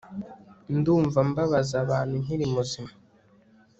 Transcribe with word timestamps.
ndumva 0.77 1.19
mbabaza 1.29 1.75
abantu 1.85 2.13
nkiri 2.23 2.45
muzima 2.53 2.91